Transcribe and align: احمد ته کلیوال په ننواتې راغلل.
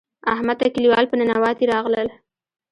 احمد 0.33 0.57
ته 0.61 0.67
کلیوال 0.75 1.05
په 1.07 1.15
ننواتې 1.19 1.65
راغلل. 1.73 2.07